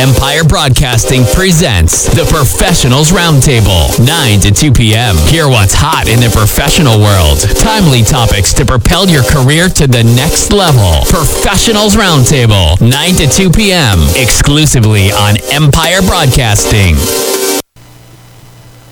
Empire 0.00 0.44
Broadcasting 0.44 1.24
presents 1.34 2.08
the 2.16 2.24
Professionals 2.32 3.12
Roundtable, 3.12 3.92
9 4.00 4.40
to 4.40 4.50
2 4.50 4.72
p.m. 4.72 5.14
Hear 5.28 5.46
what's 5.46 5.74
hot 5.76 6.08
in 6.08 6.20
the 6.20 6.32
professional 6.32 6.96
world. 6.98 7.44
Timely 7.60 8.00
topics 8.00 8.54
to 8.54 8.64
propel 8.64 9.06
your 9.10 9.22
career 9.22 9.68
to 9.68 9.86
the 9.86 10.02
next 10.16 10.56
level. 10.56 11.04
Professionals 11.04 11.96
Roundtable, 11.96 12.80
9 12.80 13.14
to 13.20 13.26
2 13.28 13.50
p.m. 13.50 14.00
Exclusively 14.16 15.12
on 15.12 15.36
Empire 15.52 16.00
Broadcasting. 16.00 16.96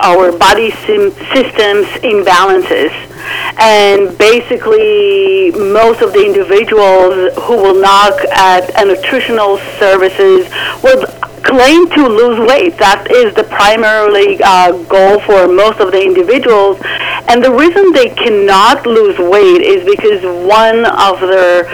our 0.00 0.32
body 0.32 0.72
sim- 0.88 1.12
systems 1.30 1.86
imbalances. 2.02 2.90
And 3.60 4.16
basically, 4.18 5.52
most 5.52 6.00
of 6.00 6.12
the 6.12 6.24
individuals 6.24 7.36
who 7.44 7.56
will 7.56 7.80
knock 7.80 8.18
at 8.32 8.72
a 8.82 8.84
nutritional 8.86 9.58
services 9.78 10.48
will 10.82 11.06
claim 11.42 11.88
to 11.90 12.08
lose 12.08 12.38
weight. 12.48 12.78
That 12.78 13.10
is 13.10 13.34
the 13.34 13.44
primarily 13.44 14.40
uh, 14.42 14.72
goal 14.84 15.20
for 15.20 15.48
most 15.48 15.80
of 15.80 15.92
the 15.92 16.02
individuals. 16.02 16.78
And 17.28 17.42
the 17.42 17.52
reason 17.52 17.92
they 17.92 18.10
cannot 18.10 18.86
lose 18.86 19.18
weight 19.18 19.62
is 19.62 19.84
because 19.84 20.22
one 20.46 20.84
of 20.86 21.20
their 21.20 21.64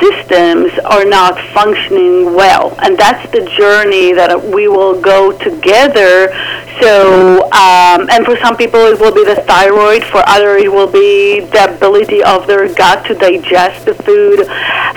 systems 0.00 0.72
are 0.84 1.04
not 1.04 1.38
functioning 1.52 2.34
well. 2.34 2.76
And 2.82 2.96
that's 2.98 3.30
the 3.32 3.44
journey 3.58 4.12
that 4.12 4.42
we 4.42 4.68
will 4.68 5.00
go 5.00 5.36
together. 5.38 6.32
So, 6.80 7.44
um, 7.52 8.10
and 8.10 8.24
for 8.24 8.36
some 8.38 8.56
people 8.56 8.80
it 8.80 8.98
will 8.98 9.14
be 9.14 9.24
the 9.24 9.36
thyroid, 9.46 10.02
for 10.04 10.22
others 10.26 10.64
it 10.64 10.72
will 10.72 10.90
be 10.90 11.40
the 11.40 11.74
ability 11.76 12.22
of 12.22 12.46
their 12.46 12.72
gut 12.74 13.06
to 13.06 13.14
digest 13.14 13.86
the 13.86 13.94
food. 13.94 14.46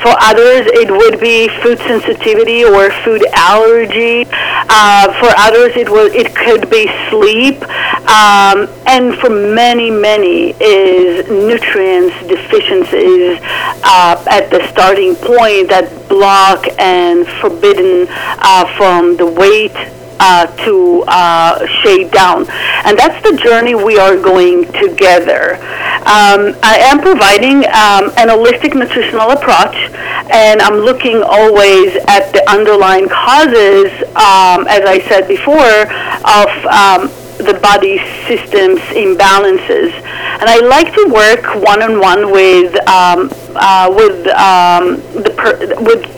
For 0.02 0.13
others 0.22 0.66
it 0.74 0.90
would 0.90 1.19
be 1.19 1.50
food 1.62 1.78
sensitivity 1.80 2.63
or 2.66 2.91
food 3.03 3.25
allergy. 3.34 4.25
Uh, 4.31 5.13
for 5.19 5.30
others 5.38 5.75
it 5.75 5.90
will 5.90 6.09
it 6.13 6.36
could 6.36 6.69
be 6.69 6.90
sleep. 7.09 7.62
Um, 8.09 8.68
and 8.88 9.16
for 9.20 9.30
many, 9.30 9.92
many 9.92 10.52
is 10.62 11.28
nutrients 11.30 12.16
deficiencies 12.28 13.38
uh, 13.84 14.24
at 14.31 14.50
the 14.50 14.66
starting 14.72 15.14
point 15.16 15.70
that 15.70 15.92
block 16.08 16.66
and 16.80 17.28
forbidden 17.42 18.08
uh, 18.09 18.66
from 18.78 19.18
the 19.18 19.25
weight 19.25 19.75
uh, 20.20 20.48
to 20.66 21.03
uh, 21.08 21.68
shade 21.84 22.12
down. 22.12 22.50
And 22.86 22.98
that's 22.98 23.22
the 23.30 23.38
journey 23.38 23.75
we 23.75 24.00
are 24.00 24.16
going 24.16 24.66
together. 24.72 25.56
Um, 26.08 26.56
I 26.64 26.80
am 26.88 27.02
providing 27.02 27.68
um, 27.68 28.09
an 28.18 28.31
holistic 28.31 28.74
nutritional 28.74 29.31
approach, 29.31 29.75
and 30.31 30.62
I'm 30.62 30.80
looking 30.80 31.22
always 31.22 31.96
at 32.08 32.31
the 32.31 32.42
underlying 32.50 33.09
causes, 33.09 33.92
um, 34.16 34.66
as 34.72 34.88
I 34.88 35.04
said 35.08 35.28
before, 35.28 35.86
of 36.24 36.50
um, 36.72 37.26
the 37.38 37.59
body 37.62 38.00
systems 38.28 38.80
imbalances. 38.94 39.94
And 40.40 40.50
I 40.50 40.59
like 40.59 40.94
to 40.94 41.09
work 41.09 41.64
one 41.64 41.81
on 41.81 42.00
one 42.00 42.31
with 42.31 42.75
um, 42.88 43.30
uh, 43.56 43.94
with 43.96 44.28
um, 44.28 44.98
the 45.24 45.34
per- 45.36 45.81
with 45.81 46.18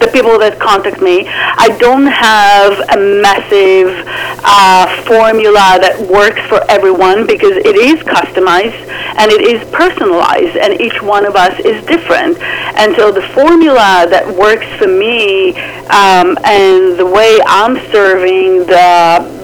the 0.00 0.08
people 0.08 0.38
that 0.38 0.58
contact 0.58 1.00
me. 1.02 1.26
I 1.28 1.76
don't 1.78 2.06
have 2.06 2.78
a 2.90 2.98
massive 3.20 4.06
uh, 4.44 4.86
formula 5.04 5.78
that 5.82 5.98
works 5.98 6.40
for 6.48 6.62
everyone 6.70 7.26
because 7.26 7.56
it 7.58 7.76
is 7.76 7.98
customized 8.06 8.78
and 9.18 9.32
it 9.32 9.42
is 9.42 9.58
personalized, 9.70 10.56
and 10.56 10.80
each 10.80 11.02
one 11.02 11.26
of 11.26 11.34
us 11.34 11.58
is 11.60 11.84
different. 11.86 12.38
And 12.78 12.94
so 12.94 13.10
the 13.10 13.22
formula 13.34 14.06
that 14.08 14.26
works 14.26 14.66
for 14.78 14.86
me 14.86 15.56
um, 15.90 16.38
and 16.44 16.98
the 16.98 17.06
way 17.06 17.40
I'm 17.46 17.76
serving 17.90 18.66
the 18.66 19.37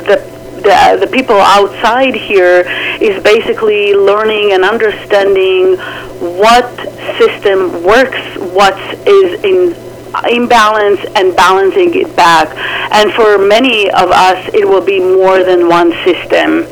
the 0.65 0.99
the, 1.01 1.07
people 1.07 1.37
outside 1.37 2.15
here 2.15 2.65
is 3.01 3.23
basically 3.23 3.95
learning 3.95 4.53
and 4.53 4.65
understanding 4.65 5.77
what 6.41 6.69
system 7.19 7.85
works, 7.85 8.21
what 8.53 8.77
is 9.07 9.43
in 9.45 9.77
imbalance 10.31 11.01
and 11.17 11.35
balancing 11.37 11.95
it 11.95 12.15
back. 12.17 12.49
And 12.93 13.13
for 13.13 13.39
many 13.39 13.91
of 13.91 14.11
us, 14.11 14.49
it 14.55 14.67
will 14.67 14.85
be 14.85 15.01
more 15.01 15.43
than 15.45 15.69
one 15.69 15.93
system. 16.05 16.67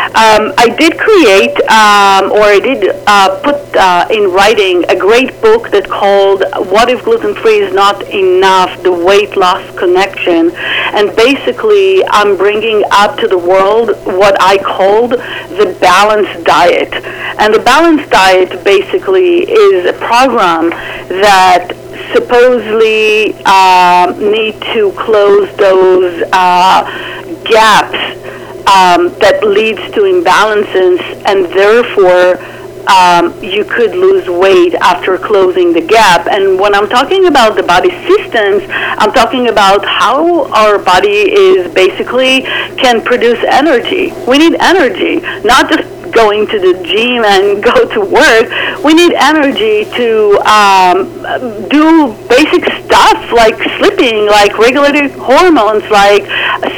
Um, 0.00 0.52
I 0.56 0.68
did 0.78 0.98
create, 0.98 1.54
um, 1.68 2.32
or 2.32 2.42
I 2.42 2.58
did 2.58 2.88
uh, 3.06 3.40
put 3.44 3.60
uh, 3.76 4.06
in 4.10 4.32
writing 4.32 4.84
a 4.88 4.96
great 4.96 5.40
book 5.42 5.70
that 5.70 5.88
called 5.88 6.42
"What 6.72 6.88
If 6.88 7.04
Gluten 7.04 7.34
Free 7.34 7.60
Is 7.60 7.74
Not 7.74 8.02
Enough: 8.08 8.82
The 8.82 8.92
Weight 8.92 9.36
Loss 9.36 9.78
Connection," 9.78 10.52
and 10.96 11.14
basically, 11.14 12.02
I'm 12.06 12.36
bringing 12.36 12.82
up 12.90 13.18
to 13.18 13.28
the 13.28 13.38
world 13.38 13.90
what 14.04 14.40
I 14.40 14.56
called 14.58 15.12
the 15.12 15.76
balanced 15.80 16.44
diet. 16.44 16.92
And 17.38 17.52
the 17.52 17.60
balanced 17.60 18.10
diet 18.10 18.64
basically 18.64 19.44
is 19.50 19.84
a 19.84 19.92
program 19.92 20.70
that 21.20 21.76
supposedly 22.14 23.34
uh, 23.44 24.14
need 24.18 24.60
to 24.72 24.92
close 24.92 25.54
those 25.56 26.22
uh, 26.32 26.84
gaps 27.44 28.19
um, 28.70 29.10
that 29.18 29.42
leads 29.42 29.82
to 29.90 30.06
imbalances 30.06 31.02
and 31.26 31.46
therefore 31.50 32.38
um, 32.86 33.34
you 33.42 33.64
could 33.64 33.92
lose 33.94 34.28
weight 34.28 34.74
after 34.74 35.18
closing 35.18 35.72
the 35.72 35.80
gap. 35.80 36.26
And 36.26 36.58
when 36.58 36.74
I'm 36.74 36.88
talking 36.88 37.26
about 37.26 37.56
the 37.56 37.62
body 37.62 37.90
systems, 38.06 38.64
I'm 38.70 39.12
talking 39.12 39.48
about 39.48 39.84
how 39.84 40.50
our 40.52 40.78
body 40.78 41.30
is 41.30 41.72
basically 41.74 42.42
can 42.78 43.02
produce 43.02 43.38
energy. 43.44 44.12
We 44.26 44.38
need 44.38 44.54
energy, 44.60 45.20
not 45.44 45.70
just 45.70 45.99
going 46.12 46.46
to 46.46 46.58
the 46.58 46.74
gym 46.84 47.24
and 47.24 47.62
go 47.70 47.88
to 47.94 48.00
work. 48.00 48.48
We 48.84 48.94
need 48.94 49.12
energy 49.14 49.84
to 49.96 50.40
um, 50.46 51.68
do 51.68 52.14
basic 52.28 52.64
stuff 52.84 53.32
like 53.32 53.56
sleeping, 53.78 54.26
like 54.26 54.58
regulating 54.58 55.10
hormones, 55.18 55.84
like 55.90 56.24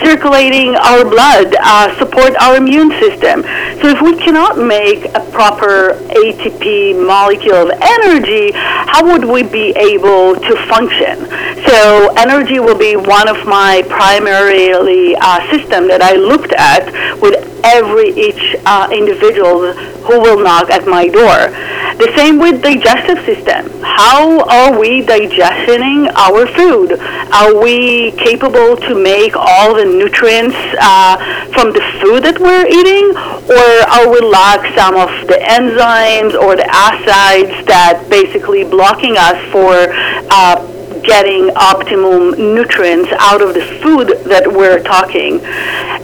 circulating 0.05 0.75
our 0.77 1.05
blood, 1.05 1.55
uh, 1.61 1.97
support 1.99 2.37
our 2.37 2.57
immune 2.57 2.91
system. 3.01 3.43
So 3.81 3.89
if 3.89 4.01
we 4.03 4.17
cannot 4.17 4.59
make 4.59 5.05
a 5.15 5.21
proper 5.33 5.95
ATP 6.13 7.07
molecule 7.07 7.55
of 7.55 7.71
energy, 7.81 8.53
how 8.53 9.05
would 9.05 9.25
we 9.25 9.43
be 9.43 9.71
able 9.77 10.35
to 10.37 10.57
function? 10.69 11.29
So 11.67 12.13
energy 12.17 12.61
will 12.61 12.79
be 12.79 12.97
one 12.97 13.29
of 13.29 13.47
my 13.47 13.83
primarily 13.89 15.17
uh, 15.17 15.41
system 15.51 15.89
that 15.89 16.03
I 16.03 16.15
looked 16.17 16.53
at 16.53 16.93
with 17.21 17.42
every 17.65 18.11
each 18.11 18.57
uh, 18.67 18.89
individual 18.93 19.73
who 19.73 20.21
will 20.21 20.43
knock 20.43 20.71
at 20.71 20.87
my 20.87 21.09
door. 21.09 21.51
The 21.99 22.13
same 22.17 22.39
with 22.39 22.63
digestive 22.63 23.25
system. 23.25 23.71
How 23.83 24.41
are 24.49 24.79
we 24.79 25.03
digesting 25.03 26.09
our 26.17 26.47
food? 26.47 26.99
Are 27.33 27.55
we 27.61 28.13
capable 28.13 28.77
to 28.77 28.95
make 28.95 29.37
all 29.37 29.75
the 29.75 29.85
nutrients 29.85 30.57
uh, 30.81 31.17
from 31.53 31.73
the 31.73 31.83
food 32.01 32.25
that 32.25 32.41
we're 32.41 32.67
eating, 32.67 33.15
or 33.47 33.69
are 33.93 34.11
we 34.11 34.21
lack 34.21 34.75
some 34.75 34.97
of 34.97 35.11
the 35.29 35.39
enzymes 35.39 36.35
or 36.35 36.57
the 36.57 36.67
acids 36.67 37.67
that 37.67 38.07
basically 38.09 38.65
blocking 38.65 39.17
us 39.17 39.39
for 39.53 39.87
uh, 40.31 40.57
getting 41.03 41.51
optimum 41.57 42.31
nutrients 42.55 43.11
out 43.19 43.43
of 43.43 43.55
the 43.55 43.63
food 43.83 44.09
that 44.25 44.47
we're 44.47 44.83
talking. 44.83 45.41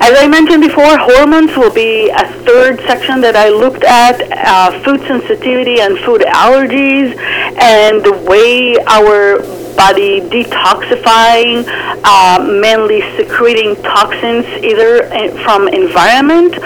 As 0.00 0.17
I 0.17 0.29
mentioned 0.29 0.62
before, 0.62 0.97
hormones 0.97 1.56
will 1.56 1.73
be 1.73 2.09
a 2.09 2.27
third 2.47 2.81
section 2.87 3.21
that 3.21 3.35
I 3.35 3.49
looked 3.49 3.83
at, 3.83 4.23
uh, 4.31 4.71
food 4.83 5.00
sensitivity 5.06 5.81
and 5.81 5.99
food 5.99 6.23
allergies, 6.23 7.19
and 7.61 8.03
the 8.03 8.12
way 8.12 8.77
our 8.87 9.43
body 9.77 10.21
detoxifying, 10.21 11.67
uh, 12.05 12.39
mainly 12.41 13.03
secreting 13.17 13.77
toxins 13.83 14.47
either 14.62 15.06
from 15.45 15.69
environment 15.69 16.56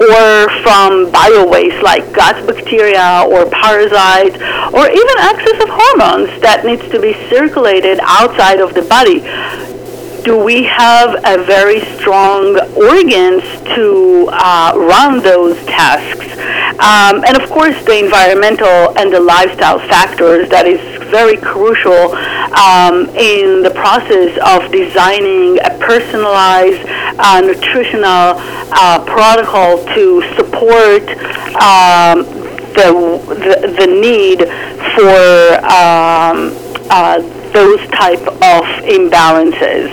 or 0.00 0.48
from 0.62 1.10
bio-waste 1.10 1.82
like 1.82 2.12
gut 2.12 2.46
bacteria 2.46 3.24
or 3.28 3.46
parasites 3.46 4.36
or 4.72 4.88
even 4.88 5.16
excess 5.20 5.58
of 5.62 5.68
hormones 5.68 6.30
that 6.40 6.64
needs 6.64 6.82
to 6.88 7.00
be 7.00 7.12
circulated 7.28 8.00
outside 8.02 8.60
of 8.60 8.74
the 8.74 8.82
body 8.82 9.20
do 10.24 10.38
we 10.38 10.62
have 10.64 11.16
a 11.24 11.44
very 11.44 11.80
strong 11.96 12.58
organs 12.76 13.42
to 13.74 14.28
uh, 14.32 14.72
run 14.76 15.22
those 15.22 15.56
tasks? 15.66 16.26
Um, 16.78 17.24
and 17.24 17.40
of 17.40 17.50
course, 17.50 17.76
the 17.84 17.98
environmental 18.04 18.96
and 18.96 19.12
the 19.12 19.20
lifestyle 19.20 19.78
factors 19.78 20.48
that 20.50 20.66
is 20.66 20.80
very 21.10 21.36
crucial 21.36 22.14
um, 22.56 23.08
in 23.16 23.62
the 23.62 23.72
process 23.74 24.32
of 24.46 24.70
designing 24.72 25.58
a 25.60 25.76
personalized 25.78 26.82
uh, 27.18 27.40
nutritional 27.40 28.38
uh, 28.72 29.04
protocol 29.04 29.84
to 29.94 30.22
support 30.36 31.02
um, 31.60 32.24
the, 32.72 32.88
the, 33.28 33.74
the 33.78 33.86
need 33.86 34.40
for 34.96 35.60
um, 35.66 36.56
uh, 36.90 37.41
those 37.52 37.80
type 37.88 38.20
of 38.20 38.64
imbalances. 38.88 39.88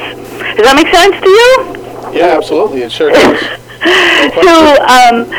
Does 0.55 0.65
that 0.65 0.75
make 0.75 0.89
sense 0.91 1.15
to 1.19 1.29
you? 1.29 1.79
Yeah, 2.17 2.37
absolutely. 2.37 2.81
It 2.81 2.91
sure 2.91 3.11
does. 3.11 3.39
so 4.43 4.53
um, 4.83 5.29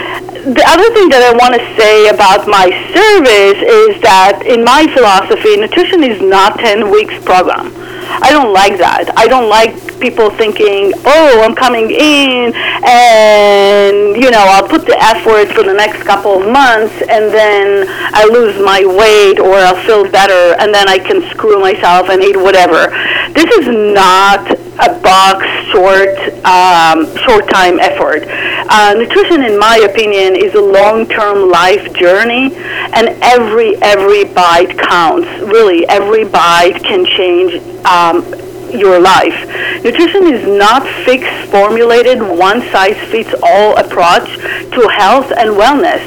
the 0.55 0.65
other 0.65 0.89
thing 0.97 1.13
that 1.13 1.21
I 1.21 1.37
want 1.37 1.53
to 1.53 1.63
say 1.77 2.09
about 2.09 2.49
my 2.49 2.73
service 2.97 3.61
is 3.61 4.01
that 4.01 4.41
in 4.47 4.65
my 4.65 4.89
philosophy, 4.97 5.57
nutrition 5.57 6.03
is 6.03 6.23
not 6.23 6.59
10 6.59 6.91
weeks 6.91 7.13
program. 7.25 7.73
I 8.23 8.31
don't 8.31 8.53
like 8.53 8.79
that. 8.79 9.13
I 9.17 9.29
don't 9.29 9.49
like 9.49 9.77
people 10.01 10.31
thinking, 10.31 10.93
oh, 11.05 11.43
I'm 11.45 11.55
coming 11.55 11.91
in 11.91 12.53
and, 12.55 14.17
you 14.17 14.31
know, 14.31 14.45
I'll 14.49 14.67
put 14.67 14.87
the 14.87 14.97
effort 14.99 15.55
for 15.55 15.63
the 15.63 15.75
next 15.75 16.03
couple 16.05 16.41
of 16.41 16.51
months 16.51 16.95
and 17.09 17.33
then 17.33 17.87
I 17.89 18.25
lose 18.25 18.59
my 18.65 18.85
weight 18.85 19.39
or 19.39 19.55
I'll 19.55 19.85
feel 19.87 20.11
better 20.11 20.57
and 20.59 20.75
then 20.75 20.89
I 20.89 20.99
can 20.99 21.23
screw 21.31 21.61
myself 21.61 22.09
and 22.09 22.23
eat 22.23 22.37
whatever. 22.37 22.89
This 23.33 23.51
is 23.59 23.69
not 23.95 24.51
a 24.81 24.99
box 25.01 25.45
short 25.71 26.17
um, 26.45 27.05
short 27.19 27.49
time 27.51 27.79
effort. 27.79 28.25
Uh, 28.73 28.95
nutrition, 28.97 29.45
in 29.45 29.59
my 29.59 29.77
opinion, 29.79 30.37
is 30.37 30.55
a 30.55 30.61
long 30.61 31.07
term 31.07 31.51
life 31.51 31.93
journey, 31.95 32.55
and 32.57 33.09
every 33.23 33.77
every 33.83 34.25
bite 34.25 34.77
counts. 34.79 35.29
Really, 35.41 35.87
every 35.89 36.25
bite 36.25 36.83
can 36.83 37.05
change. 37.05 37.55
Um, 37.85 38.25
your 38.73 39.01
life. 39.01 39.35
Nutrition 39.83 40.33
is 40.33 40.47
not 40.47 40.87
fixed, 41.05 41.51
formulated, 41.51 42.21
one 42.21 42.61
size 42.71 42.97
fits 43.11 43.35
all 43.43 43.77
approach 43.77 44.29
to 44.37 44.89
health 44.89 45.33
and 45.37 45.51
wellness. 45.51 46.01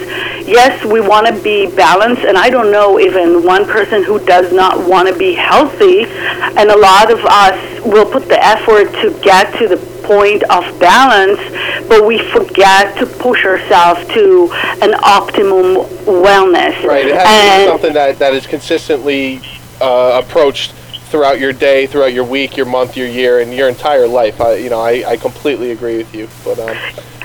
Yes, 0.45 0.83
we 0.85 0.99
want 0.99 1.25
to 1.27 1.41
be 1.41 1.73
balanced, 1.73 2.23
and 2.23 2.37
I 2.37 2.49
don't 2.49 2.71
know 2.71 2.99
even 2.99 3.43
one 3.43 3.65
person 3.65 4.03
who 4.03 4.23
does 4.25 4.51
not 4.51 4.87
want 4.87 5.07
to 5.07 5.17
be 5.17 5.33
healthy, 5.33 6.03
and 6.03 6.69
a 6.69 6.77
lot 6.77 7.11
of 7.11 7.19
us 7.25 7.85
will 7.85 8.05
put 8.05 8.27
the 8.27 8.43
effort 8.43 8.91
to 9.01 9.17
get 9.21 9.57
to 9.59 9.67
the 9.67 9.77
point 10.03 10.43
of 10.43 10.79
balance, 10.79 11.39
but 11.87 12.05
we 12.05 12.19
forget 12.31 12.97
to 12.97 13.05
push 13.05 13.45
ourselves 13.45 14.05
to 14.13 14.49
an 14.81 14.93
optimum 15.03 15.85
wellness. 16.05 16.83
Right. 16.83 17.07
It 17.07 17.15
has 17.15 17.27
and 17.27 17.59
to 17.59 17.65
be 17.65 17.71
something 17.71 17.93
that, 17.93 18.19
that 18.19 18.33
is 18.33 18.45
consistently 18.45 19.41
uh, 19.81 20.21
approached 20.23 20.73
throughout 21.13 21.39
your 21.39 21.53
day, 21.53 21.85
throughout 21.85 22.11
your 22.11 22.23
week, 22.23 22.57
your 22.57 22.65
month, 22.65 22.97
your 22.97 23.05
year, 23.05 23.39
and 23.39 23.53
your 23.53 23.69
entire 23.69 24.07
life. 24.07 24.41
I, 24.41 24.55
you 24.55 24.71
know, 24.71 24.79
I, 24.79 25.11
I 25.11 25.15
completely 25.15 25.69
agree 25.69 25.95
with 25.95 26.15
you. 26.15 26.27
But, 26.43 26.57
um, 26.57 26.75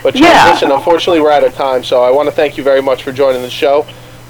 but 0.02 0.14
yeah. 0.14 0.50
listen, 0.52 0.70
unfortunately, 0.70 1.22
we're 1.22 1.30
out 1.30 1.42
of 1.42 1.54
time. 1.54 1.82
So 1.82 2.02
I 2.02 2.10
want 2.10 2.28
to 2.28 2.34
thank 2.34 2.58
you 2.58 2.62
very 2.62 2.82
much 2.82 3.02
for 3.02 3.12
joining 3.12 3.40
the 3.40 3.48
show. 3.48 3.86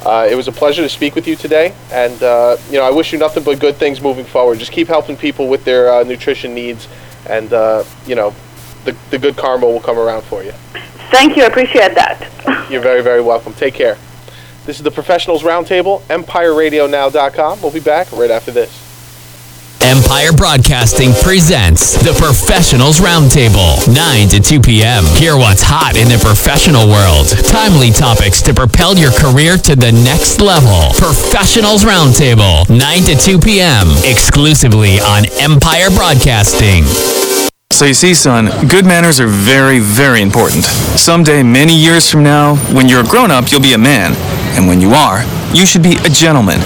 Uh, 0.07 0.29
it 0.31 0.37
was 0.37 0.47
a 0.47 0.53
pleasure 0.53 0.81
to 0.81 0.89
speak 0.89 1.17
with 1.17 1.27
you 1.27 1.35
today, 1.35 1.75
and 1.91 2.23
uh, 2.23 2.57
you 2.71 2.79
know, 2.79 2.85
I 2.85 2.93
wish 2.93 3.13
you 3.13 3.19
nothing 3.19 3.43
but 3.43 3.59
good 3.59 3.75
things 3.75 4.01
moving 4.01 4.25
forward. 4.25 4.61
Just 4.61 4.71
keep 4.71 4.87
helping 4.87 5.17
people 5.17 5.49
with 5.49 5.65
their 5.65 5.93
uh, 5.93 6.05
nutrition 6.05 6.55
needs, 6.55 6.87
and 7.29 7.53
uh, 7.53 7.83
you 8.07 8.15
know, 8.15 8.33
the 8.85 8.97
the 9.11 9.19
good 9.19 9.37
karma 9.37 9.67
will 9.67 9.81
come 9.81 9.99
around 9.99 10.23
for 10.23 10.45
you. 10.45 10.53
Thank 11.11 11.37
you. 11.37 11.43
I 11.43 11.47
appreciate 11.47 11.97
that. 11.97 12.69
You're 12.71 12.81
very, 12.81 13.03
very 13.03 13.23
welcome. 13.23 13.55
Take 13.55 13.75
care. 13.75 13.99
This 14.67 14.77
is 14.77 14.85
the 14.85 14.93
Professionals 14.93 15.43
Roundtable, 15.43 16.03
EmpireRadioNow.com. 16.03 17.61
We'll 17.61 17.73
be 17.73 17.81
back 17.81 18.13
right 18.13 18.31
after 18.31 18.53
this. 18.53 18.88
Empire 19.81 20.33
Broadcasting 20.33 21.13
presents 21.23 21.95
the 22.03 22.13
Professionals 22.19 23.01
Roundtable, 23.01 23.79
9 23.87 24.29
to 24.29 24.41
2 24.41 24.61
p.m. 24.61 25.05
Hear 25.17 25.37
what's 25.37 25.63
hot 25.63 25.97
in 25.97 26.09
the 26.09 26.19
professional 26.19 26.89
world. 26.91 27.31
Timely 27.47 27.91
topics 27.91 28.43
to 28.43 28.53
propel 28.53 28.99
your 28.99 29.13
career 29.13 29.57
to 29.57 29.77
the 29.77 29.93
next 29.93 30.41
level. 30.41 30.91
Professionals 30.99 31.85
Roundtable, 31.85 32.67
9 32.67 32.79
to 33.07 33.15
2 33.15 33.39
p.m. 33.39 33.87
Exclusively 34.03 34.99
on 34.99 35.31
Empire 35.39 35.91
Broadcasting. 35.95 36.83
So 37.71 37.87
you 37.87 37.95
see, 37.95 38.15
son, 38.15 38.51
good 38.69 38.85
manners 38.85 39.21
are 39.21 39.31
very, 39.31 39.79
very 39.79 40.23
important. 40.23 40.65
Someday, 40.99 41.45
many 41.45 41.77
years 41.77 42.11
from 42.11 42.25
now, 42.25 42.57
when 42.75 42.89
you're 42.89 43.05
a 43.05 43.09
grown-up, 43.09 43.53
you'll 43.53 43.63
be 43.63 43.75
a 43.75 43.79
man. 43.79 44.15
And 44.59 44.67
when 44.67 44.81
you 44.81 44.91
are, 44.91 45.23
you 45.55 45.65
should 45.65 45.85
be 45.85 45.95
a 46.03 46.11
gentleman. 46.11 46.59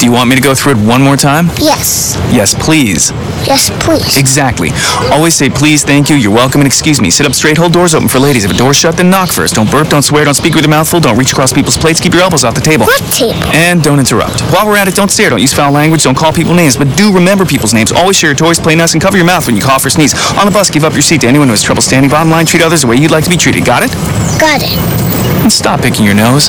Do 0.00 0.06
you 0.06 0.12
want 0.12 0.30
me 0.30 0.36
to 0.36 0.40
go 0.40 0.54
through 0.54 0.80
it 0.80 0.88
one 0.88 1.02
more 1.02 1.14
time? 1.14 1.48
Yes. 1.60 2.16
Yes, 2.32 2.54
please. 2.56 3.10
Yes, 3.44 3.68
please. 3.84 4.16
Exactly. 4.16 4.70
Always 5.12 5.34
say 5.34 5.50
please, 5.50 5.84
thank 5.84 6.08
you, 6.08 6.16
you're 6.16 6.32
welcome, 6.32 6.62
and 6.62 6.66
excuse 6.66 7.02
me. 7.02 7.10
Sit 7.10 7.26
up 7.26 7.34
straight, 7.34 7.58
hold 7.58 7.74
doors 7.74 7.94
open 7.94 8.08
for 8.08 8.18
ladies. 8.18 8.46
If 8.46 8.50
a 8.50 8.54
door's 8.54 8.78
shut, 8.78 8.96
then 8.96 9.10
knock 9.10 9.28
first. 9.28 9.56
Don't 9.56 9.70
burp, 9.70 9.88
don't 9.88 10.00
swear, 10.00 10.24
don't 10.24 10.32
speak 10.32 10.54
with 10.54 10.64
your 10.64 10.70
mouth 10.70 10.88
full, 10.88 11.00
don't 11.00 11.18
reach 11.18 11.32
across 11.32 11.52
people's 11.52 11.76
plates, 11.76 12.00
keep 12.00 12.14
your 12.14 12.22
elbows 12.22 12.44
off 12.44 12.54
the 12.54 12.62
table. 12.62 12.86
What 12.86 13.02
table? 13.12 13.44
And 13.52 13.82
don't 13.82 13.98
interrupt. 13.98 14.40
While 14.54 14.66
we're 14.66 14.78
at 14.78 14.88
it, 14.88 14.94
don't 14.94 15.10
stare, 15.10 15.28
don't 15.28 15.40
use 15.42 15.52
foul 15.52 15.70
language, 15.70 16.02
don't 16.04 16.16
call 16.16 16.32
people 16.32 16.54
names, 16.54 16.78
but 16.78 16.88
do 16.96 17.12
remember 17.12 17.44
people's 17.44 17.74
names. 17.74 17.92
Always 17.92 18.16
share 18.16 18.30
your 18.30 18.38
toys, 18.38 18.58
play 18.58 18.76
nice, 18.76 18.94
and 18.94 19.02
cover 19.02 19.18
your 19.18 19.26
mouth 19.26 19.46
when 19.46 19.54
you 19.54 19.60
cough 19.60 19.84
or 19.84 19.90
sneeze. 19.90 20.14
On 20.38 20.46
the 20.46 20.50
bus, 20.50 20.70
give 20.70 20.84
up 20.84 20.94
your 20.94 21.02
seat 21.02 21.20
to 21.20 21.26
anyone 21.28 21.48
who 21.48 21.52
has 21.52 21.62
trouble 21.62 21.82
standing. 21.82 22.10
Bottom 22.10 22.30
line, 22.30 22.46
treat 22.46 22.62
others 22.62 22.80
the 22.80 22.86
way 22.86 22.96
you'd 22.96 23.10
like 23.10 23.24
to 23.24 23.30
be 23.30 23.36
treated. 23.36 23.66
Got 23.66 23.82
it? 23.82 23.92
Got 24.40 24.62
it. 24.64 24.78
And 25.42 25.52
stop 25.52 25.82
picking 25.82 26.06
your 26.06 26.14
nose. 26.14 26.48